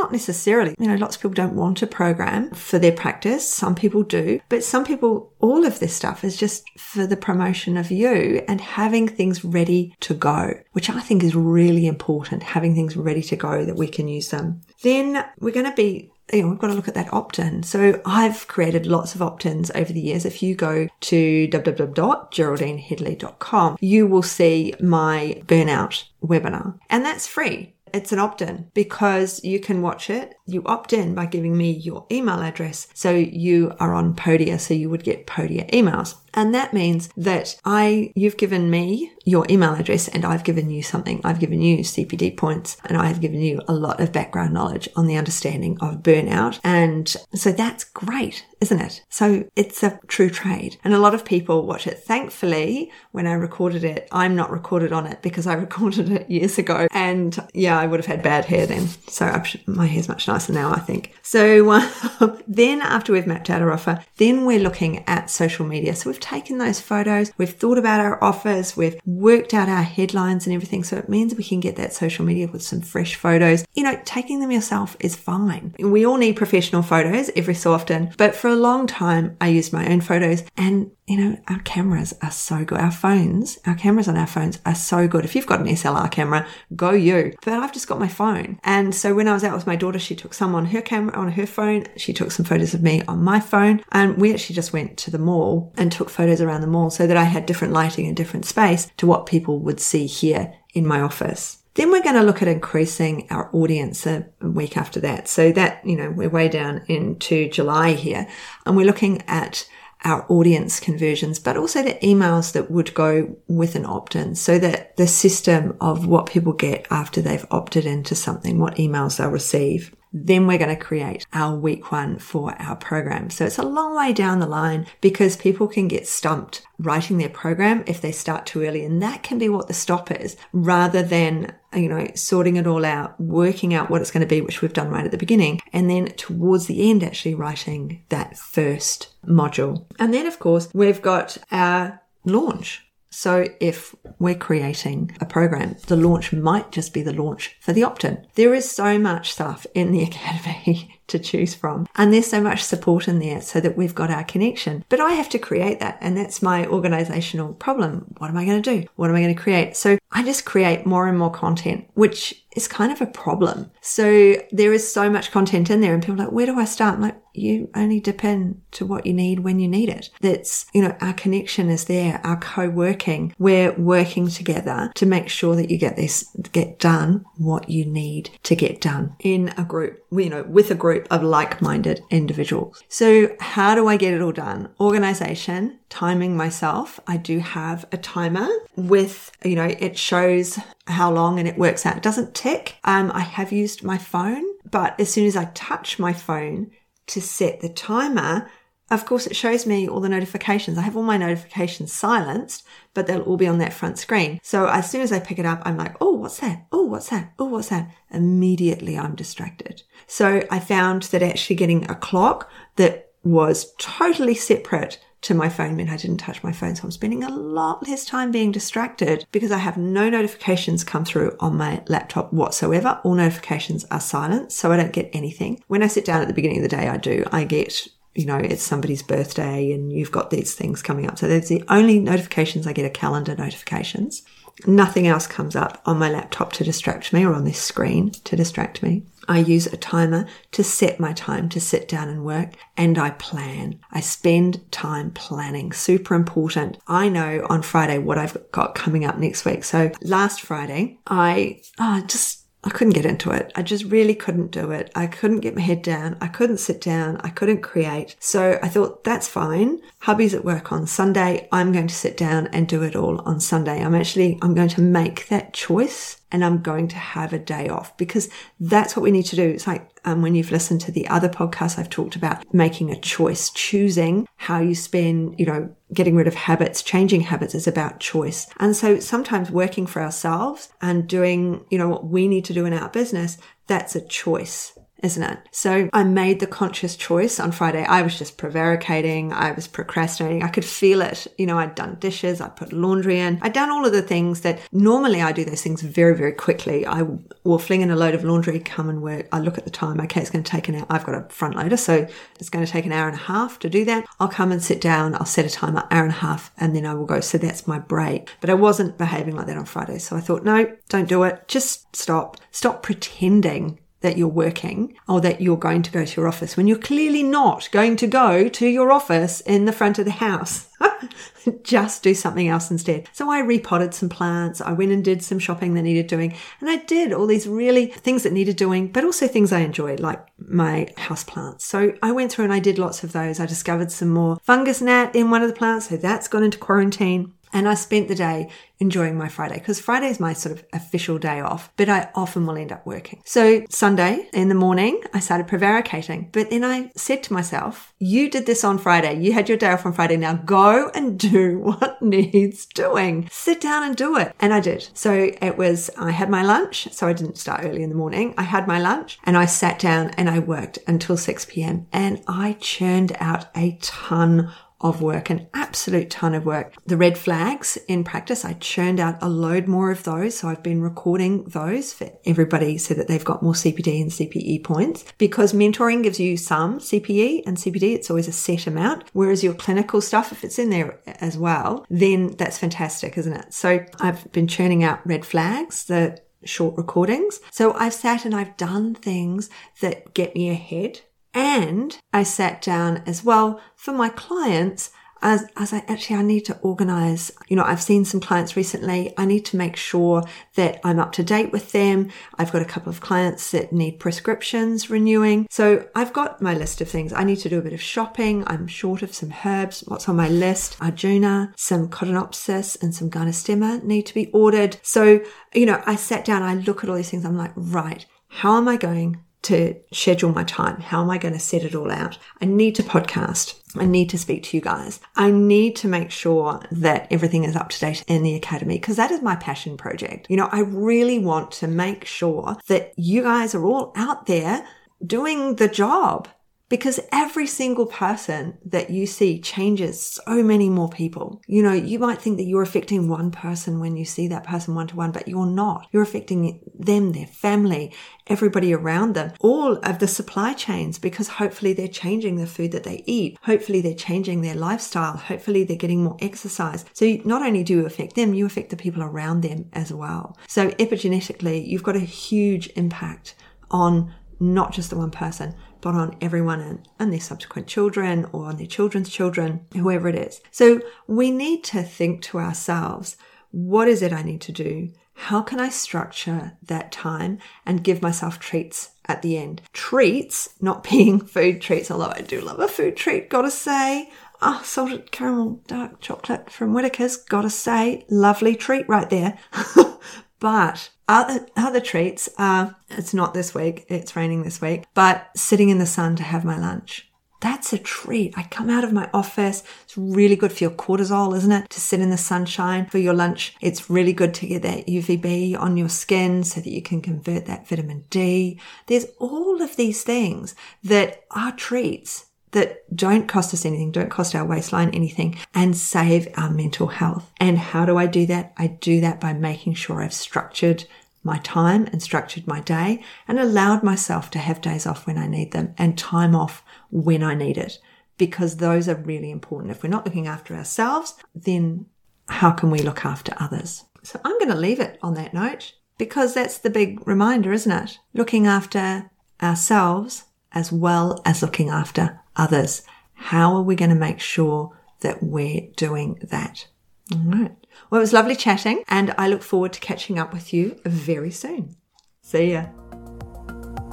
not 0.00 0.12
necessarily. 0.12 0.74
You 0.78 0.88
know, 0.88 0.96
lots 0.96 1.16
of 1.16 1.22
people 1.22 1.34
don't 1.34 1.54
want 1.54 1.82
a 1.82 1.86
program 1.86 2.50
for 2.52 2.78
their 2.78 2.92
practice. 2.92 3.46
Some 3.46 3.74
people 3.74 4.02
do, 4.02 4.40
but 4.48 4.64
some 4.64 4.84
people, 4.84 5.32
all 5.40 5.66
of 5.66 5.78
this 5.78 5.94
stuff 5.94 6.24
is 6.24 6.38
just 6.38 6.64
for 6.78 7.06
the 7.06 7.16
promotion 7.16 7.76
of 7.76 7.90
you 7.90 8.42
and 8.48 8.60
having 8.60 9.06
things 9.06 9.44
ready 9.44 9.94
to 10.00 10.14
go, 10.14 10.54
which 10.72 10.88
I 10.88 11.00
think 11.00 11.22
is 11.22 11.34
really 11.34 11.86
important. 11.86 12.42
Having 12.42 12.74
things 12.74 12.96
ready 12.96 13.22
to 13.24 13.36
go 13.36 13.64
that 13.64 13.76
we 13.76 13.88
can 13.88 14.08
use 14.08 14.30
them. 14.30 14.62
Then 14.82 15.24
we're 15.38 15.54
going 15.54 15.70
to 15.70 15.76
be 15.76 16.10
you 16.32 16.42
know, 16.42 16.48
we've 16.48 16.58
got 16.58 16.66
to 16.68 16.74
look 16.74 16.88
at 16.88 16.94
that 16.94 17.12
opt-in. 17.12 17.64
So 17.64 18.00
I've 18.06 18.46
created 18.46 18.86
lots 18.86 19.16
of 19.16 19.22
opt-ins 19.22 19.70
over 19.72 19.92
the 19.92 20.00
years. 20.00 20.24
If 20.24 20.42
you 20.42 20.54
go 20.54 20.88
to 21.00 21.48
www.geraldineheadley.com, 21.48 23.76
you 23.80 24.06
will 24.06 24.22
see 24.22 24.72
my 24.80 25.42
burnout 25.46 26.04
webinar 26.22 26.78
and 26.88 27.04
that's 27.04 27.26
free. 27.26 27.74
It's 27.92 28.12
an 28.12 28.18
opt 28.18 28.42
in 28.42 28.70
because 28.74 29.42
you 29.44 29.60
can 29.60 29.82
watch 29.82 30.10
it. 30.10 30.34
You 30.46 30.62
opt 30.66 30.92
in 30.92 31.14
by 31.14 31.26
giving 31.26 31.56
me 31.56 31.70
your 31.72 32.06
email 32.10 32.40
address. 32.40 32.88
So 32.94 33.10
you 33.10 33.72
are 33.78 33.94
on 33.94 34.14
Podia, 34.14 34.58
so 34.58 34.74
you 34.74 34.90
would 34.90 35.04
get 35.04 35.26
Podia 35.26 35.70
emails. 35.70 36.16
And 36.34 36.54
that 36.54 36.72
means 36.72 37.08
that 37.16 37.56
I, 37.64 38.12
you've 38.14 38.36
given 38.36 38.70
me 38.70 39.12
your 39.24 39.46
email 39.50 39.74
address 39.74 40.08
and 40.08 40.24
I've 40.24 40.44
given 40.44 40.70
you 40.70 40.82
something. 40.82 41.20
I've 41.24 41.40
given 41.40 41.60
you 41.60 41.78
CPD 41.78 42.36
points 42.36 42.76
and 42.84 42.96
I 42.96 43.06
have 43.06 43.20
given 43.20 43.40
you 43.40 43.60
a 43.66 43.72
lot 43.72 44.00
of 44.00 44.12
background 44.12 44.54
knowledge 44.54 44.88
on 44.96 45.06
the 45.06 45.16
understanding 45.16 45.76
of 45.80 46.02
burnout. 46.02 46.60
And 46.62 47.08
so 47.34 47.52
that's 47.52 47.84
great, 47.84 48.46
isn't 48.60 48.80
it? 48.80 49.02
So 49.08 49.44
it's 49.56 49.82
a 49.82 49.98
true 50.06 50.30
trade. 50.30 50.76
And 50.84 50.92
a 50.92 50.98
lot 50.98 51.14
of 51.14 51.24
people 51.24 51.66
watch 51.66 51.86
it. 51.86 51.98
Thankfully, 51.98 52.90
when 53.12 53.26
I 53.26 53.32
recorded 53.32 53.84
it, 53.84 54.08
I'm 54.12 54.36
not 54.36 54.50
recorded 54.50 54.92
on 54.92 55.06
it 55.06 55.22
because 55.22 55.46
I 55.46 55.54
recorded 55.66 56.10
it 56.10 56.30
years 56.30 56.58
ago. 56.58 56.86
And 56.92 57.38
yeah, 57.54 57.78
I 57.78 57.86
would 57.86 58.00
have 58.00 58.06
had 58.06 58.22
bad 58.22 58.44
hair 58.44 58.66
then. 58.66 58.88
So 59.08 59.42
my 59.66 59.86
hair's 59.86 60.08
much 60.08 60.28
nicer 60.28 60.52
now, 60.52 60.72
I 60.72 60.80
think. 60.80 61.14
So 61.22 61.70
uh, 61.70 62.36
then 62.46 62.82
after 62.82 63.12
we've 63.12 63.26
mapped 63.26 63.50
out 63.50 63.62
our 63.62 63.72
offer, 63.72 64.04
then 64.16 64.44
we're 64.44 64.60
looking 64.60 65.04
at 65.08 65.30
social 65.30 65.64
media. 65.66 65.94
So 65.94 66.10
we've 66.10 66.20
taken 66.20 66.58
those 66.58 66.80
photos, 66.80 67.32
we've 67.38 67.50
thought 67.50 67.78
about 67.78 68.00
our 68.00 68.22
offers, 68.22 68.76
we've 68.76 69.00
worked 69.06 69.54
out 69.54 69.68
our 69.68 69.82
headlines 69.82 70.46
and 70.46 70.54
everything. 70.54 70.84
So 70.84 70.96
it 70.96 71.08
means 71.08 71.34
we 71.34 71.44
can 71.44 71.60
get 71.60 71.76
that 71.76 71.94
social 71.94 72.24
media 72.24 72.48
with 72.48 72.62
some 72.62 72.82
fresh 72.82 73.14
photos. 73.14 73.64
You 73.74 73.84
know, 73.84 73.98
taking 74.04 74.40
them 74.40 74.50
yourself 74.50 74.96
is 75.00 75.16
fine. 75.16 75.74
We 75.78 76.04
all 76.04 76.18
need 76.18 76.36
professional 76.36 76.82
photos 76.82 77.30
every 77.34 77.54
so 77.54 77.72
often, 77.72 78.12
but 78.18 78.34
for 78.34 78.49
a 78.50 78.56
long 78.56 78.86
time, 78.86 79.36
I 79.40 79.48
used 79.48 79.72
my 79.72 79.88
own 79.88 80.00
photos 80.00 80.44
and 80.56 80.90
you 81.10 81.16
know, 81.16 81.36
our 81.48 81.58
cameras 81.62 82.14
are 82.22 82.30
so 82.30 82.64
good. 82.64 82.78
Our 82.78 82.92
phones, 82.92 83.58
our 83.66 83.74
cameras 83.74 84.06
on 84.06 84.16
our 84.16 84.28
phones 84.28 84.60
are 84.64 84.76
so 84.76 85.08
good. 85.08 85.24
If 85.24 85.34
you've 85.34 85.44
got 85.44 85.58
an 85.58 85.66
SLR 85.66 86.08
camera, 86.08 86.46
go 86.76 86.92
you. 86.92 87.32
But 87.44 87.54
I've 87.54 87.72
just 87.72 87.88
got 87.88 87.98
my 87.98 88.06
phone. 88.06 88.60
And 88.62 88.94
so 88.94 89.12
when 89.12 89.26
I 89.26 89.32
was 89.32 89.42
out 89.42 89.56
with 89.56 89.66
my 89.66 89.74
daughter, 89.74 89.98
she 89.98 90.14
took 90.14 90.34
some 90.34 90.54
on 90.54 90.66
her 90.66 90.80
camera, 90.80 91.12
on 91.16 91.32
her 91.32 91.46
phone. 91.46 91.86
She 91.96 92.12
took 92.12 92.30
some 92.30 92.46
photos 92.46 92.74
of 92.74 92.82
me 92.84 93.02
on 93.08 93.24
my 93.24 93.40
phone. 93.40 93.82
And 93.90 94.18
we 94.18 94.32
actually 94.32 94.54
just 94.54 94.72
went 94.72 94.98
to 94.98 95.10
the 95.10 95.18
mall 95.18 95.72
and 95.76 95.90
took 95.90 96.10
photos 96.10 96.40
around 96.40 96.60
the 96.60 96.68
mall 96.68 96.90
so 96.90 97.08
that 97.08 97.16
I 97.16 97.24
had 97.24 97.44
different 97.44 97.72
lighting 97.72 98.06
and 98.06 98.16
different 98.16 98.44
space 98.44 98.88
to 98.98 99.08
what 99.08 99.26
people 99.26 99.58
would 99.58 99.80
see 99.80 100.06
here 100.06 100.54
in 100.74 100.86
my 100.86 101.00
office. 101.00 101.59
Then 101.80 101.90
we're 101.90 102.02
going 102.02 102.16
to 102.16 102.22
look 102.22 102.42
at 102.42 102.48
increasing 102.48 103.26
our 103.30 103.48
audience 103.54 104.04
a 104.04 104.26
week 104.42 104.76
after 104.76 105.00
that. 105.00 105.28
So 105.28 105.50
that, 105.52 105.80
you 105.82 105.96
know, 105.96 106.10
we're 106.10 106.28
way 106.28 106.46
down 106.46 106.82
into 106.88 107.48
July 107.48 107.92
here 107.92 108.28
and 108.66 108.76
we're 108.76 108.84
looking 108.84 109.22
at 109.22 109.66
our 110.04 110.26
audience 110.30 110.78
conversions, 110.78 111.38
but 111.38 111.56
also 111.56 111.82
the 111.82 111.94
emails 112.02 112.52
that 112.52 112.70
would 112.70 112.92
go 112.92 113.34
with 113.48 113.76
an 113.76 113.86
opt-in 113.86 114.34
so 114.34 114.58
that 114.58 114.94
the 114.98 115.06
system 115.06 115.74
of 115.80 116.06
what 116.06 116.26
people 116.26 116.52
get 116.52 116.86
after 116.90 117.22
they've 117.22 117.46
opted 117.50 117.86
into 117.86 118.14
something, 118.14 118.58
what 118.58 118.74
emails 118.74 119.16
they'll 119.16 119.30
receive. 119.30 119.96
Then 120.12 120.46
we're 120.46 120.58
going 120.58 120.76
to 120.76 120.82
create 120.82 121.24
our 121.32 121.56
week 121.56 121.92
one 121.92 122.18
for 122.18 122.54
our 122.60 122.76
program. 122.76 123.30
So 123.30 123.46
it's 123.46 123.58
a 123.58 123.62
long 123.62 123.96
way 123.96 124.12
down 124.12 124.40
the 124.40 124.46
line 124.46 124.86
because 125.00 125.36
people 125.36 125.68
can 125.68 125.88
get 125.88 126.08
stumped 126.08 126.62
writing 126.78 127.18
their 127.18 127.28
program 127.28 127.84
if 127.86 128.00
they 128.00 128.12
start 128.12 128.46
too 128.46 128.64
early. 128.64 128.84
And 128.84 129.02
that 129.02 129.22
can 129.22 129.38
be 129.38 129.48
what 129.48 129.68
the 129.68 129.74
stop 129.74 130.10
is 130.10 130.36
rather 130.52 131.02
than, 131.02 131.54
you 131.74 131.88
know, 131.88 132.08
sorting 132.14 132.56
it 132.56 132.66
all 132.66 132.84
out, 132.84 133.20
working 133.20 133.74
out 133.74 133.90
what 133.90 134.00
it's 134.00 134.10
going 134.10 134.22
to 134.22 134.26
be, 134.26 134.40
which 134.40 134.62
we've 134.62 134.72
done 134.72 134.88
right 134.88 135.04
at 135.04 135.10
the 135.10 135.18
beginning. 135.18 135.60
And 135.72 135.88
then 135.88 136.06
towards 136.12 136.66
the 136.66 136.90
end, 136.90 137.04
actually 137.04 137.34
writing 137.34 138.04
that 138.08 138.36
first 138.36 139.14
module. 139.24 139.84
And 139.98 140.12
then 140.12 140.26
of 140.26 140.38
course, 140.38 140.70
we've 140.74 141.02
got 141.02 141.38
our 141.52 142.00
launch. 142.24 142.89
So 143.10 143.48
if 143.60 143.94
we're 144.18 144.36
creating 144.36 145.16
a 145.20 145.26
program, 145.26 145.76
the 145.88 145.96
launch 145.96 146.32
might 146.32 146.70
just 146.70 146.94
be 146.94 147.02
the 147.02 147.12
launch 147.12 147.56
for 147.60 147.72
the 147.72 147.82
opt-in. 147.82 148.26
There 148.36 148.54
is 148.54 148.70
so 148.70 148.98
much 148.98 149.32
stuff 149.32 149.66
in 149.74 149.90
the 149.90 150.02
academy 150.10 150.99
to 151.10 151.18
choose 151.18 151.54
from. 151.54 151.86
And 151.96 152.12
there's 152.12 152.26
so 152.26 152.40
much 152.40 152.62
support 152.62 153.08
in 153.08 153.18
there 153.18 153.40
so 153.40 153.60
that 153.60 153.76
we've 153.76 153.94
got 153.94 154.10
our 154.10 154.24
connection. 154.24 154.84
But 154.88 155.00
I 155.00 155.12
have 155.12 155.28
to 155.30 155.38
create 155.38 155.80
that. 155.80 155.98
And 156.00 156.16
that's 156.16 156.42
my 156.42 156.66
organizational 156.66 157.54
problem. 157.54 158.14
What 158.18 158.30
am 158.30 158.36
I 158.36 158.44
going 158.44 158.62
to 158.62 158.78
do? 158.78 158.86
What 158.96 159.10
am 159.10 159.16
I 159.16 159.22
going 159.22 159.34
to 159.34 159.40
create? 159.40 159.76
So 159.76 159.98
I 160.12 160.24
just 160.24 160.44
create 160.44 160.86
more 160.86 161.06
and 161.06 161.18
more 161.18 161.30
content, 161.30 161.88
which 161.94 162.44
is 162.56 162.66
kind 162.66 162.90
of 162.90 163.00
a 163.00 163.06
problem. 163.06 163.70
So 163.80 164.34
there 164.50 164.72
is 164.72 164.92
so 164.92 165.08
much 165.08 165.30
content 165.30 165.70
in 165.70 165.80
there 165.80 165.94
and 165.94 166.02
people 166.02 166.20
are 166.20 166.24
like, 166.24 166.32
where 166.32 166.46
do 166.46 166.58
I 166.58 166.64
start? 166.64 166.94
I'm 166.96 167.02
like, 167.02 167.16
you 167.32 167.70
only 167.76 168.00
depend 168.00 168.60
to 168.72 168.84
what 168.84 169.06
you 169.06 169.12
need 169.12 169.40
when 169.40 169.60
you 169.60 169.68
need 169.68 169.88
it. 169.88 170.10
That's, 170.20 170.66
you 170.72 170.82
know, 170.82 170.96
our 171.00 171.12
connection 171.12 171.68
is 171.68 171.84
there, 171.84 172.20
our 172.24 172.36
co-working. 172.36 173.34
We're 173.38 173.72
working 173.74 174.28
together 174.28 174.90
to 174.96 175.06
make 175.06 175.28
sure 175.28 175.54
that 175.54 175.70
you 175.70 175.78
get 175.78 175.94
this, 175.94 176.28
get 176.50 176.80
done 176.80 177.24
what 177.36 177.70
you 177.70 177.84
need 177.84 178.30
to 178.42 178.56
get 178.56 178.80
done 178.80 179.14
in 179.20 179.54
a 179.56 179.62
group, 179.62 180.04
you 180.10 180.28
know, 180.28 180.42
with 180.42 180.72
a 180.72 180.74
group 180.74 180.99
of 181.10 181.22
like-minded 181.22 182.02
individuals. 182.10 182.82
So 182.88 183.34
how 183.40 183.74
do 183.74 183.88
I 183.88 183.96
get 183.96 184.14
it 184.14 184.22
all 184.22 184.32
done? 184.32 184.70
Organization, 184.80 185.78
timing 185.88 186.36
myself. 186.36 187.00
I 187.06 187.16
do 187.16 187.38
have 187.38 187.86
a 187.92 187.96
timer 187.96 188.48
with, 188.76 189.30
you 189.44 189.56
know, 189.56 189.74
it 189.78 189.98
shows 189.98 190.58
how 190.86 191.12
long 191.12 191.38
and 191.38 191.48
it 191.48 191.58
works 191.58 191.86
out. 191.86 191.96
It 191.96 192.02
doesn't 192.02 192.34
tick. 192.34 192.76
Um, 192.84 193.10
I 193.14 193.20
have 193.20 193.52
used 193.52 193.84
my 193.84 193.98
phone, 193.98 194.44
but 194.70 194.98
as 195.00 195.12
soon 195.12 195.26
as 195.26 195.36
I 195.36 195.46
touch 195.54 195.98
my 195.98 196.12
phone 196.12 196.70
to 197.08 197.20
set 197.20 197.60
the 197.60 197.68
timer, 197.68 198.50
of 198.90 199.06
course, 199.06 199.26
it 199.26 199.36
shows 199.36 199.66
me 199.66 199.88
all 199.88 200.00
the 200.00 200.08
notifications. 200.08 200.76
I 200.76 200.82
have 200.82 200.96
all 200.96 201.02
my 201.02 201.16
notifications 201.16 201.92
silenced, 201.92 202.64
but 202.92 203.06
they'll 203.06 203.22
all 203.22 203.36
be 203.36 203.46
on 203.46 203.58
that 203.58 203.72
front 203.72 203.98
screen. 203.98 204.40
So 204.42 204.66
as 204.66 204.90
soon 204.90 205.00
as 205.00 205.12
I 205.12 205.20
pick 205.20 205.38
it 205.38 205.46
up, 205.46 205.62
I'm 205.64 205.76
like, 205.76 205.96
oh, 206.00 206.12
what's 206.12 206.38
that? 206.38 206.66
Oh, 206.72 206.84
what's 206.84 207.10
that? 207.10 207.32
Oh, 207.38 207.44
what's 207.44 207.68
that? 207.68 207.90
Immediately 208.10 208.98
I'm 208.98 209.14
distracted. 209.14 209.82
So 210.06 210.42
I 210.50 210.58
found 210.58 211.04
that 211.04 211.22
actually 211.22 211.56
getting 211.56 211.88
a 211.88 211.94
clock 211.94 212.50
that 212.76 213.12
was 213.22 213.72
totally 213.78 214.34
separate 214.34 214.98
to 215.22 215.34
my 215.34 215.48
phone 215.48 215.76
meant 215.76 215.90
I 215.90 215.96
didn't 215.96 216.16
touch 216.16 216.42
my 216.42 216.52
phone. 216.52 216.74
So 216.74 216.84
I'm 216.84 216.90
spending 216.90 217.22
a 217.22 217.28
lot 217.28 217.86
less 217.86 218.04
time 218.04 218.30
being 218.30 218.52
distracted 218.52 219.26
because 219.32 219.52
I 219.52 219.58
have 219.58 219.76
no 219.76 220.08
notifications 220.08 220.82
come 220.82 221.04
through 221.04 221.36
on 221.40 221.56
my 221.56 221.82
laptop 221.88 222.32
whatsoever. 222.32 223.00
All 223.04 223.14
notifications 223.14 223.84
are 223.90 224.00
silent. 224.00 224.50
So 224.50 224.72
I 224.72 224.78
don't 224.78 224.92
get 224.92 225.10
anything. 225.12 225.62
When 225.68 225.82
I 225.82 225.88
sit 225.88 226.06
down 226.06 226.22
at 226.22 226.28
the 226.28 226.34
beginning 226.34 226.58
of 226.58 226.62
the 226.62 226.74
day, 226.74 226.88
I 226.88 226.96
do. 226.96 227.24
I 227.30 227.44
get 227.44 227.86
you 228.14 228.26
know, 228.26 228.36
it's 228.36 228.62
somebody's 228.62 229.02
birthday 229.02 229.72
and 229.72 229.92
you've 229.92 230.10
got 230.10 230.30
these 230.30 230.54
things 230.54 230.82
coming 230.82 231.06
up. 231.06 231.18
So 231.18 231.28
that's 231.28 231.48
the 231.48 231.62
only 231.68 231.98
notifications 231.98 232.66
I 232.66 232.72
get 232.72 232.84
are 232.84 232.90
calendar 232.90 233.36
notifications. 233.36 234.22
Nothing 234.66 235.06
else 235.06 235.26
comes 235.26 235.56
up 235.56 235.80
on 235.86 235.98
my 235.98 236.10
laptop 236.10 236.52
to 236.54 236.64
distract 236.64 237.12
me 237.12 237.24
or 237.24 237.34
on 237.34 237.44
this 237.44 237.60
screen 237.60 238.10
to 238.10 238.36
distract 238.36 238.82
me. 238.82 239.04
I 239.28 239.38
use 239.38 239.66
a 239.66 239.76
timer 239.76 240.26
to 240.52 240.64
set 240.64 240.98
my 240.98 241.12
time 241.12 241.48
to 241.50 241.60
sit 241.60 241.88
down 241.88 242.08
and 242.08 242.24
work 242.24 242.54
and 242.76 242.98
I 242.98 243.10
plan. 243.10 243.78
I 243.92 244.00
spend 244.00 244.70
time 244.72 245.12
planning. 245.12 245.72
Super 245.72 246.14
important. 246.14 246.78
I 246.88 247.08
know 247.08 247.46
on 247.48 247.62
Friday 247.62 247.98
what 247.98 248.18
I've 248.18 248.36
got 248.50 248.74
coming 248.74 249.04
up 249.04 249.18
next 249.18 249.44
week. 249.44 249.62
So 249.62 249.92
last 250.02 250.40
Friday, 250.40 250.98
I 251.06 251.62
oh, 251.78 252.02
just 252.06 252.39
I 252.62 252.70
couldn't 252.70 252.92
get 252.92 253.06
into 253.06 253.30
it. 253.30 253.52
I 253.54 253.62
just 253.62 253.84
really 253.84 254.14
couldn't 254.14 254.50
do 254.50 254.70
it. 254.70 254.90
I 254.94 255.06
couldn't 255.06 255.40
get 255.40 255.54
my 255.54 255.62
head 255.62 255.82
down. 255.82 256.16
I 256.20 256.28
couldn't 256.28 256.58
sit 256.58 256.80
down. 256.80 257.16
I 257.22 257.30
couldn't 257.30 257.62
create. 257.62 258.16
So 258.20 258.58
I 258.62 258.68
thought 258.68 259.02
that's 259.02 259.28
fine. 259.28 259.80
Hubby's 260.00 260.34
at 260.34 260.44
work 260.44 260.70
on 260.70 260.86
Sunday. 260.86 261.48
I'm 261.52 261.72
going 261.72 261.86
to 261.86 261.94
sit 261.94 262.16
down 262.16 262.48
and 262.48 262.68
do 262.68 262.82
it 262.82 262.94
all 262.94 263.20
on 263.22 263.40
Sunday. 263.40 263.82
I'm 263.82 263.94
actually, 263.94 264.38
I'm 264.42 264.54
going 264.54 264.68
to 264.70 264.82
make 264.82 265.28
that 265.28 265.54
choice 265.54 266.19
and 266.32 266.44
I'm 266.44 266.62
going 266.62 266.88
to 266.88 266.96
have 266.96 267.32
a 267.32 267.38
day 267.38 267.68
off 267.68 267.96
because 267.96 268.28
that's 268.58 268.96
what 268.96 269.02
we 269.02 269.10
need 269.10 269.26
to 269.26 269.36
do. 269.36 269.42
It's 269.48 269.66
like 269.66 269.88
um, 270.04 270.22
when 270.22 270.34
you've 270.34 270.52
listened 270.52 270.80
to 270.82 270.92
the 270.92 271.08
other 271.08 271.28
podcasts, 271.28 271.78
I've 271.78 271.90
talked 271.90 272.16
about 272.16 272.42
making 272.54 272.90
a 272.90 273.00
choice, 273.00 273.50
choosing 273.50 274.26
how 274.36 274.60
you 274.60 274.74
spend, 274.74 275.38
you 275.38 275.46
know, 275.46 275.74
getting 275.92 276.14
rid 276.14 276.28
of 276.28 276.34
habits, 276.34 276.82
changing 276.82 277.22
habits 277.22 277.54
is 277.54 277.66
about 277.66 278.00
choice. 278.00 278.46
And 278.58 278.76
so 278.76 279.00
sometimes 279.00 279.50
working 279.50 279.86
for 279.86 280.02
ourselves 280.02 280.72
and 280.80 281.08
doing, 281.08 281.64
you 281.70 281.78
know, 281.78 281.88
what 281.88 282.06
we 282.06 282.28
need 282.28 282.44
to 282.46 282.54
do 282.54 282.64
in 282.64 282.72
our 282.72 282.88
business, 282.88 283.38
that's 283.66 283.96
a 283.96 284.00
choice 284.00 284.72
isn't 285.02 285.22
it? 285.22 285.38
So 285.50 285.88
I 285.92 286.04
made 286.04 286.40
the 286.40 286.46
conscious 286.46 286.96
choice 286.96 287.40
on 287.40 287.52
Friday. 287.52 287.84
I 287.84 288.02
was 288.02 288.18
just 288.18 288.36
prevaricating. 288.36 289.32
I 289.32 289.52
was 289.52 289.66
procrastinating. 289.66 290.42
I 290.42 290.48
could 290.48 290.64
feel 290.64 291.02
it. 291.02 291.26
You 291.38 291.46
know, 291.46 291.58
I'd 291.58 291.74
done 291.74 291.96
dishes. 292.00 292.40
I 292.40 292.48
put 292.48 292.72
laundry 292.72 293.18
in. 293.18 293.38
I'd 293.42 293.52
done 293.52 293.70
all 293.70 293.84
of 293.84 293.92
the 293.92 294.02
things 294.02 294.42
that 294.42 294.60
normally 294.72 295.22
I 295.22 295.32
do 295.32 295.44
those 295.44 295.62
things 295.62 295.82
very, 295.82 296.14
very 296.16 296.32
quickly. 296.32 296.86
I 296.86 297.02
will 297.44 297.58
fling 297.58 297.82
in 297.82 297.90
a 297.90 297.96
load 297.96 298.14
of 298.14 298.24
laundry, 298.24 298.58
come 298.60 298.88
and 298.88 299.02
work. 299.02 299.28
I 299.32 299.40
look 299.40 299.58
at 299.58 299.64
the 299.64 299.70
time. 299.70 300.00
Okay, 300.00 300.20
it's 300.20 300.30
going 300.30 300.44
to 300.44 300.50
take 300.50 300.68
an 300.68 300.76
hour. 300.76 300.86
I've 300.90 301.04
got 301.04 301.14
a 301.14 301.28
front 301.28 301.56
loader. 301.56 301.76
So 301.76 302.06
it's 302.38 302.50
going 302.50 302.64
to 302.64 302.70
take 302.70 302.86
an 302.86 302.92
hour 302.92 303.08
and 303.08 303.16
a 303.16 303.22
half 303.22 303.58
to 303.60 303.70
do 303.70 303.84
that. 303.86 304.06
I'll 304.18 304.28
come 304.28 304.52
and 304.52 304.62
sit 304.62 304.80
down. 304.80 305.14
I'll 305.14 305.24
set 305.24 305.46
a 305.46 305.50
timer, 305.50 305.86
hour 305.90 306.04
and 306.04 306.12
a 306.12 306.16
half, 306.16 306.52
and 306.58 306.74
then 306.74 306.86
I 306.86 306.94
will 306.94 307.06
go. 307.06 307.20
So 307.20 307.38
that's 307.38 307.66
my 307.66 307.78
break. 307.78 308.30
But 308.40 308.50
I 308.50 308.54
wasn't 308.54 308.98
behaving 308.98 309.36
like 309.36 309.46
that 309.46 309.56
on 309.56 309.64
Friday. 309.64 309.98
So 309.98 310.16
I 310.16 310.20
thought, 310.20 310.44
no, 310.44 310.76
don't 310.88 311.08
do 311.08 311.22
it. 311.24 311.48
Just 311.48 311.94
stop. 311.94 312.36
Stop 312.50 312.82
pretending 312.82 313.78
that 314.00 314.16
you're 314.16 314.28
working 314.28 314.94
or 315.08 315.20
that 315.20 315.40
you're 315.40 315.56
going 315.56 315.82
to 315.82 315.90
go 315.90 316.04
to 316.04 316.20
your 316.20 316.28
office 316.28 316.56
when 316.56 316.66
you're 316.66 316.78
clearly 316.78 317.22
not 317.22 317.68
going 317.70 317.96
to 317.96 318.06
go 318.06 318.48
to 318.48 318.66
your 318.66 318.92
office 318.92 319.40
in 319.42 319.64
the 319.66 319.72
front 319.72 319.98
of 319.98 320.04
the 320.04 320.10
house. 320.10 320.68
Just 321.62 322.02
do 322.02 322.14
something 322.14 322.48
else 322.48 322.70
instead. 322.70 323.08
So 323.12 323.30
I 323.30 323.40
repotted 323.40 323.94
some 323.94 324.08
plants. 324.08 324.60
I 324.60 324.72
went 324.72 324.92
and 324.92 325.04
did 325.04 325.22
some 325.22 325.38
shopping 325.38 325.74
that 325.74 325.82
needed 325.82 326.06
doing. 326.06 326.34
And 326.60 326.70
I 326.70 326.76
did 326.76 327.12
all 327.12 327.26
these 327.26 327.46
really 327.46 327.86
things 327.86 328.22
that 328.22 328.32
needed 328.32 328.56
doing, 328.56 328.88
but 328.88 329.04
also 329.04 329.26
things 329.26 329.52
I 329.52 329.60
enjoyed, 329.60 330.00
like 330.00 330.20
my 330.38 330.92
house 330.96 331.24
plants. 331.24 331.64
So 331.64 331.94
I 332.02 332.12
went 332.12 332.32
through 332.32 332.44
and 332.44 332.52
I 332.52 332.60
did 332.60 332.78
lots 332.78 333.04
of 333.04 333.12
those. 333.12 333.40
I 333.40 333.46
discovered 333.46 333.92
some 333.92 334.10
more 334.10 334.38
fungus 334.42 334.80
gnat 334.80 335.14
in 335.14 335.30
one 335.30 335.42
of 335.42 335.48
the 335.48 335.56
plants. 335.56 335.88
So 335.88 335.96
that's 335.96 336.28
gone 336.28 336.44
into 336.44 336.58
quarantine. 336.58 337.34
And 337.52 337.68
I 337.68 337.74
spent 337.74 338.08
the 338.08 338.14
day 338.14 338.48
enjoying 338.80 339.16
my 339.16 339.28
Friday 339.28 339.54
because 339.54 339.78
Friday 339.78 340.08
is 340.08 340.18
my 340.18 340.32
sort 340.32 340.56
of 340.56 340.64
official 340.72 341.18
day 341.18 341.40
off, 341.40 341.70
but 341.76 341.88
I 341.88 342.10
often 342.14 342.46
will 342.46 342.56
end 342.56 342.72
up 342.72 342.84
working. 342.86 343.22
So 343.24 343.64
Sunday 343.68 344.28
in 344.32 344.48
the 344.48 344.54
morning, 344.54 345.02
I 345.12 345.20
started 345.20 345.46
prevaricating, 345.46 346.30
but 346.32 346.50
then 346.50 346.64
I 346.64 346.90
said 346.96 347.22
to 347.24 347.32
myself, 347.32 347.92
you 347.98 348.30
did 348.30 348.46
this 348.46 348.64
on 348.64 348.78
Friday. 348.78 349.20
You 349.20 349.32
had 349.32 349.48
your 349.48 349.58
day 349.58 349.70
off 349.70 349.84
on 349.84 349.92
Friday. 349.92 350.16
Now 350.16 350.34
go 350.34 350.90
and 350.94 351.18
do 351.18 351.58
what 351.62 352.00
needs 352.00 352.66
doing. 352.66 353.28
Sit 353.30 353.60
down 353.60 353.82
and 353.82 353.96
do 353.96 354.16
it. 354.16 354.34
And 354.40 354.54
I 354.54 354.60
did. 354.60 354.88
So 354.94 355.30
it 355.40 355.58
was, 355.58 355.90
I 355.98 356.10
had 356.10 356.30
my 356.30 356.42
lunch. 356.42 356.88
So 356.92 357.06
I 357.06 357.12
didn't 357.12 357.38
start 357.38 357.64
early 357.64 357.82
in 357.82 357.90
the 357.90 357.94
morning. 357.94 358.34
I 358.38 358.42
had 358.42 358.66
my 358.66 358.80
lunch 358.80 359.18
and 359.24 359.36
I 359.36 359.44
sat 359.44 359.78
down 359.78 360.10
and 360.10 360.30
I 360.30 360.38
worked 360.38 360.78
until 360.86 361.16
6 361.16 361.44
p.m. 361.46 361.86
and 361.92 362.22
I 362.26 362.56
churned 362.60 363.16
out 363.20 363.46
a 363.54 363.78
ton 363.82 364.50
of 364.80 365.02
work, 365.02 365.30
an 365.30 365.48
absolute 365.52 366.10
ton 366.10 366.34
of 366.34 366.46
work. 366.46 366.74
The 366.86 366.96
red 366.96 367.18
flags 367.18 367.76
in 367.88 368.04
practice, 368.04 368.44
I 368.44 368.54
churned 368.54 368.98
out 368.98 369.18
a 369.20 369.28
load 369.28 369.68
more 369.68 369.90
of 369.90 370.04
those. 370.04 370.38
So 370.38 370.48
I've 370.48 370.62
been 370.62 370.82
recording 370.82 371.44
those 371.44 371.92
for 371.92 372.10
everybody 372.24 372.78
so 372.78 372.94
that 372.94 373.08
they've 373.08 373.24
got 373.24 373.42
more 373.42 373.52
CPD 373.52 374.00
and 374.00 374.10
CPE 374.10 374.64
points 374.64 375.04
because 375.18 375.52
mentoring 375.52 376.02
gives 376.02 376.18
you 376.18 376.36
some 376.36 376.78
CPE 376.78 377.42
and 377.46 377.56
CPD. 377.56 377.94
It's 377.94 378.10
always 378.10 378.28
a 378.28 378.32
set 378.32 378.66
amount. 378.66 379.04
Whereas 379.12 379.44
your 379.44 379.54
clinical 379.54 380.00
stuff, 380.00 380.32
if 380.32 380.44
it's 380.44 380.58
in 380.58 380.70
there 380.70 380.98
as 381.06 381.36
well, 381.36 381.84
then 381.90 382.34
that's 382.36 382.58
fantastic, 382.58 383.18
isn't 383.18 383.32
it? 383.32 383.52
So 383.52 383.84
I've 384.00 384.30
been 384.32 384.48
churning 384.48 384.82
out 384.82 385.06
red 385.06 385.24
flags, 385.24 385.84
the 385.84 386.20
short 386.44 386.76
recordings. 386.76 387.40
So 387.50 387.74
I've 387.74 387.94
sat 387.94 388.24
and 388.24 388.34
I've 388.34 388.56
done 388.56 388.94
things 388.94 389.50
that 389.80 390.14
get 390.14 390.34
me 390.34 390.48
ahead 390.48 391.00
and 391.34 391.98
I 392.12 392.22
sat 392.22 392.62
down 392.62 393.02
as 393.06 393.24
well 393.24 393.60
for 393.76 393.92
my 393.92 394.08
clients 394.08 394.90
as, 395.22 395.46
as 395.56 395.72
I 395.72 395.84
actually, 395.86 396.16
I 396.16 396.22
need 396.22 396.44
to 396.46 396.58
organize, 396.58 397.30
you 397.48 397.56
know, 397.56 397.62
I've 397.62 397.82
seen 397.82 398.04
some 398.04 398.20
clients 398.20 398.56
recently. 398.56 399.12
I 399.18 399.26
need 399.26 399.44
to 399.46 399.56
make 399.56 399.76
sure 399.76 400.22
that 400.54 400.80
I'm 400.82 400.98
up 400.98 401.12
to 401.12 401.22
date 401.22 401.52
with 401.52 401.72
them. 401.72 402.10
I've 402.38 402.52
got 402.52 402.62
a 402.62 402.66
couple 402.66 402.90
of 402.90 403.00
clients 403.00 403.50
that 403.50 403.72
need 403.72 404.00
prescriptions 404.00 404.88
renewing. 404.88 405.46
So 405.50 405.88
I've 405.94 406.12
got 406.12 406.40
my 406.40 406.54
list 406.54 406.80
of 406.80 406.88
things. 406.88 407.12
I 407.12 407.24
need 407.24 407.36
to 407.36 407.48
do 407.48 407.58
a 407.58 407.62
bit 407.62 407.72
of 407.72 407.82
shopping. 407.82 408.44
I'm 408.46 408.66
short 408.66 409.02
of 409.02 409.14
some 409.14 409.34
herbs. 409.44 409.84
What's 409.86 410.08
on 410.08 410.16
my 410.16 410.28
list? 410.28 410.76
Arjuna, 410.80 411.52
some 411.56 411.88
Codonopsis 411.88 412.82
and 412.82 412.94
some 412.94 413.10
Gynostemma 413.10 413.82
need 413.82 414.06
to 414.06 414.14
be 414.14 414.30
ordered. 414.32 414.78
So, 414.82 415.20
you 415.54 415.66
know, 415.66 415.82
I 415.84 415.96
sat 415.96 416.24
down, 416.24 416.42
I 416.42 416.54
look 416.54 416.82
at 416.82 416.88
all 416.90 416.96
these 416.96 417.10
things. 417.10 417.24
I'm 417.24 417.36
like, 417.36 417.52
right, 417.56 418.06
how 418.28 418.56
am 418.56 418.68
I 418.68 418.76
going 418.76 419.22
to 419.42 419.74
schedule 419.92 420.32
my 420.32 420.44
time? 420.44 420.80
How 420.80 421.02
am 421.02 421.10
I 421.10 421.18
going 421.18 421.34
to 421.34 421.40
set 421.40 421.64
it 421.64 421.74
all 421.74 421.90
out? 421.90 422.18
I 422.40 422.44
need 422.44 422.74
to 422.76 422.82
podcast. 422.82 423.60
I 423.76 423.86
need 423.86 424.10
to 424.10 424.18
speak 424.18 424.42
to 424.44 424.56
you 424.56 424.60
guys. 424.60 425.00
I 425.16 425.30
need 425.30 425.76
to 425.76 425.88
make 425.88 426.10
sure 426.10 426.60
that 426.72 427.06
everything 427.10 427.44
is 427.44 427.56
up 427.56 427.70
to 427.70 427.80
date 427.80 428.04
in 428.06 428.22
the 428.22 428.34
academy 428.34 428.78
because 428.78 428.96
that 428.96 429.10
is 429.10 429.22
my 429.22 429.36
passion 429.36 429.76
project. 429.76 430.26
You 430.28 430.36
know, 430.36 430.48
I 430.50 430.60
really 430.60 431.18
want 431.18 431.52
to 431.52 431.68
make 431.68 432.04
sure 432.04 432.58
that 432.66 432.92
you 432.96 433.22
guys 433.22 433.54
are 433.54 433.64
all 433.64 433.92
out 433.94 434.26
there 434.26 434.66
doing 435.04 435.56
the 435.56 435.68
job 435.68 436.28
because 436.70 437.00
every 437.10 437.48
single 437.48 437.84
person 437.84 438.56
that 438.64 438.90
you 438.90 439.04
see 439.04 439.40
changes 439.40 440.18
so 440.24 440.42
many 440.42 440.70
more 440.70 440.88
people. 440.88 441.42
You 441.48 441.64
know, 441.64 441.72
you 441.72 441.98
might 441.98 442.22
think 442.22 442.38
that 442.38 442.44
you're 442.44 442.62
affecting 442.62 443.08
one 443.08 443.32
person 443.32 443.80
when 443.80 443.96
you 443.96 444.04
see 444.04 444.28
that 444.28 444.44
person 444.44 444.76
one 444.76 444.86
to 444.86 444.96
one, 444.96 445.10
but 445.10 445.26
you're 445.26 445.46
not. 445.46 445.88
You're 445.90 446.04
affecting 446.04 446.62
them, 446.72 447.10
their 447.12 447.26
family, 447.26 447.92
everybody 448.28 448.72
around 448.72 449.16
them, 449.16 449.32
all 449.40 449.78
of 449.78 449.98
the 449.98 450.06
supply 450.06 450.52
chains, 450.52 450.98
because 450.98 451.26
hopefully 451.26 451.72
they're 451.72 451.88
changing 451.88 452.36
the 452.36 452.46
food 452.46 452.70
that 452.70 452.84
they 452.84 453.02
eat. 453.04 453.36
Hopefully 453.42 453.80
they're 453.80 453.92
changing 453.92 454.40
their 454.40 454.54
lifestyle. 454.54 455.16
Hopefully 455.16 455.64
they're 455.64 455.76
getting 455.76 456.04
more 456.04 456.16
exercise. 456.20 456.84
So 456.92 457.18
not 457.24 457.42
only 457.42 457.64
do 457.64 457.78
you 457.78 457.86
affect 457.86 458.14
them, 458.14 458.32
you 458.32 458.46
affect 458.46 458.70
the 458.70 458.76
people 458.76 459.02
around 459.02 459.40
them 459.40 459.68
as 459.72 459.92
well. 459.92 460.38
So 460.46 460.70
epigenetically, 460.70 461.66
you've 461.66 461.82
got 461.82 461.96
a 461.96 462.00
huge 462.00 462.70
impact 462.76 463.34
on 463.72 464.14
not 464.38 464.72
just 464.72 464.90
the 464.90 464.96
one 464.96 465.10
person, 465.10 465.54
but 465.80 465.94
on 465.94 466.16
everyone 466.20 466.60
and, 466.60 466.88
and 466.98 467.12
their 467.12 467.20
subsequent 467.20 467.66
children 467.66 468.26
or 468.32 468.46
on 468.46 468.56
their 468.56 468.66
children's 468.66 469.10
children, 469.10 469.66
whoever 469.72 470.08
it 470.08 470.14
is. 470.14 470.40
So 470.50 470.80
we 471.06 471.30
need 471.30 471.64
to 471.64 471.82
think 471.82 472.22
to 472.22 472.38
ourselves, 472.38 473.16
what 473.50 473.88
is 473.88 474.02
it 474.02 474.12
I 474.12 474.22
need 474.22 474.40
to 474.42 474.52
do? 474.52 474.90
How 475.14 475.42
can 475.42 475.60
I 475.60 475.68
structure 475.68 476.52
that 476.62 476.92
time 476.92 477.38
and 477.66 477.84
give 477.84 478.00
myself 478.00 478.38
treats 478.38 478.92
at 479.06 479.20
the 479.20 479.36
end? 479.36 479.60
Treats, 479.72 480.54
not 480.60 480.84
being 480.90 481.20
food 481.20 481.60
treats, 481.60 481.90
although 481.90 482.12
I 482.14 482.22
do 482.22 482.40
love 482.40 482.58
a 482.58 482.68
food 482.68 482.96
treat, 482.96 483.28
gotta 483.28 483.50
say. 483.50 484.10
Ah, 484.42 484.60
oh, 484.60 484.64
salted 484.64 485.12
caramel 485.12 485.60
dark 485.66 486.00
chocolate 486.00 486.50
from 486.50 486.72
Whittaker's, 486.72 487.18
gotta 487.18 487.50
say, 487.50 488.06
lovely 488.08 488.56
treat 488.56 488.88
right 488.88 489.10
there. 489.10 489.38
but 490.40 490.88
other, 491.10 491.46
other 491.56 491.80
treats 491.80 492.28
are, 492.38 492.76
it's 492.90 493.12
not 493.12 493.34
this 493.34 493.54
week, 493.54 493.84
it's 493.88 494.14
raining 494.14 494.44
this 494.44 494.60
week, 494.60 494.84
but 494.94 495.28
sitting 495.36 495.68
in 495.68 495.78
the 495.78 495.86
sun 495.86 496.14
to 496.16 496.22
have 496.22 496.44
my 496.44 496.56
lunch. 496.56 497.10
That's 497.40 497.72
a 497.72 497.78
treat. 497.78 498.34
I 498.36 498.42
come 498.44 498.68
out 498.68 498.84
of 498.84 498.92
my 498.92 499.08
office. 499.14 499.62
It's 499.84 499.96
really 499.96 500.36
good 500.36 500.52
for 500.52 500.62
your 500.62 500.70
cortisol, 500.72 501.34
isn't 501.36 501.50
it? 501.50 501.70
To 501.70 501.80
sit 501.80 502.00
in 502.00 502.10
the 502.10 502.18
sunshine 502.18 502.86
for 502.86 502.98
your 502.98 503.14
lunch. 503.14 503.56
It's 503.62 503.88
really 503.88 504.12
good 504.12 504.34
to 504.34 504.46
get 504.46 504.62
that 504.62 504.86
UVB 504.86 505.58
on 505.58 505.78
your 505.78 505.88
skin 505.88 506.44
so 506.44 506.60
that 506.60 506.70
you 506.70 506.82
can 506.82 507.00
convert 507.00 507.46
that 507.46 507.66
vitamin 507.66 508.04
D. 508.10 508.60
There's 508.86 509.06
all 509.18 509.62
of 509.62 509.76
these 509.76 510.02
things 510.02 510.54
that 510.84 511.24
are 511.30 511.52
treats 511.52 512.26
that 512.52 512.84
don't 512.94 513.28
cost 513.28 513.54
us 513.54 513.64
anything, 513.64 513.92
don't 513.92 514.10
cost 514.10 514.34
our 514.34 514.44
waistline 514.44 514.90
anything, 514.90 515.38
and 515.54 515.76
save 515.76 516.28
our 516.36 516.50
mental 516.50 516.88
health. 516.88 517.32
And 517.38 517.58
how 517.58 517.84
do 517.84 517.96
I 517.96 518.06
do 518.06 518.26
that? 518.26 518.52
I 518.56 518.66
do 518.66 519.00
that 519.00 519.20
by 519.20 519.32
making 519.32 519.74
sure 519.74 520.02
I've 520.02 520.12
structured 520.12 520.84
my 521.22 521.38
time 521.38 521.86
and 521.86 522.02
structured 522.02 522.46
my 522.46 522.60
day 522.60 523.02
and 523.28 523.38
allowed 523.38 523.82
myself 523.82 524.30
to 524.30 524.38
have 524.38 524.60
days 524.60 524.86
off 524.86 525.06
when 525.06 525.18
I 525.18 525.26
need 525.26 525.52
them 525.52 525.74
and 525.76 525.96
time 525.98 526.34
off 526.34 526.64
when 526.90 527.22
I 527.22 527.34
need 527.34 527.58
it 527.58 527.78
because 528.16 528.56
those 528.56 528.88
are 528.88 528.94
really 528.94 529.30
important. 529.30 529.70
If 529.70 529.82
we're 529.82 529.90
not 529.90 530.04
looking 530.04 530.26
after 530.26 530.54
ourselves, 530.54 531.14
then 531.34 531.86
how 532.28 532.50
can 532.50 532.70
we 532.70 532.80
look 532.80 533.04
after 533.04 533.34
others? 533.38 533.84
So 534.02 534.20
I'm 534.24 534.38
going 534.38 534.50
to 534.50 534.56
leave 534.56 534.80
it 534.80 534.98
on 535.02 535.14
that 535.14 535.34
note 535.34 535.74
because 535.98 536.34
that's 536.34 536.58
the 536.58 536.70
big 536.70 537.06
reminder, 537.06 537.52
isn't 537.52 537.72
it? 537.72 537.98
Looking 538.14 538.46
after 538.46 539.10
ourselves 539.42 540.24
as 540.52 540.72
well 540.72 541.20
as 541.24 541.42
looking 541.42 541.68
after 541.68 542.20
others. 542.36 542.82
How 543.14 543.54
are 543.56 543.62
we 543.62 543.74
going 543.76 543.90
to 543.90 543.96
make 543.96 544.20
sure 544.20 544.78
that 545.00 545.22
we're 545.22 545.68
doing 545.76 546.18
that? 546.30 546.66
All 547.12 547.20
right. 547.24 547.59
Well, 547.88 548.00
it 548.00 548.02
was 548.02 548.12
lovely 548.12 548.36
chatting, 548.36 548.84
and 548.88 549.14
I 549.16 549.28
look 549.28 549.42
forward 549.42 549.72
to 549.74 549.80
catching 549.80 550.18
up 550.18 550.32
with 550.32 550.52
you 550.52 550.80
very 550.84 551.30
soon. 551.30 551.76
See 552.22 552.52
ya. 552.52 552.66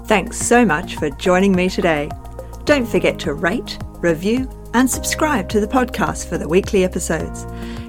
Thanks 0.05 0.37
so 0.37 0.65
much 0.65 0.95
for 0.95 1.09
joining 1.09 1.53
me 1.53 1.69
today. 1.69 2.09
Don't 2.65 2.87
forget 2.87 3.19
to 3.19 3.33
rate, 3.33 3.77
review, 3.99 4.49
and 4.73 4.89
subscribe 4.89 5.49
to 5.49 5.59
the 5.59 5.67
podcast 5.67 6.27
for 6.27 6.37
the 6.37 6.47
weekly 6.47 6.83
episodes. 6.83 7.45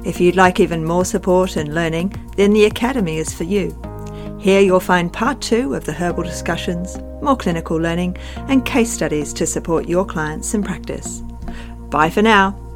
If 0.06 0.20
you'd 0.20 0.36
like 0.36 0.60
even 0.60 0.84
more 0.84 1.04
support 1.04 1.56
and 1.56 1.74
learning, 1.74 2.14
then 2.36 2.52
the 2.52 2.64
Academy 2.64 3.18
is 3.18 3.34
for 3.34 3.44
you. 3.44 3.76
Here 4.40 4.60
you'll 4.60 4.80
find 4.80 5.12
part 5.12 5.40
two 5.40 5.74
of 5.74 5.84
the 5.84 5.92
herbal 5.92 6.22
discussions, 6.22 6.96
more 7.20 7.36
clinical 7.36 7.76
learning, 7.76 8.16
and 8.48 8.64
case 8.64 8.90
studies 8.90 9.32
to 9.34 9.46
support 9.46 9.88
your 9.88 10.06
clients 10.06 10.54
in 10.54 10.62
practice. 10.62 11.22
Bye 11.90 12.10
for 12.10 12.22
now. 12.22 12.67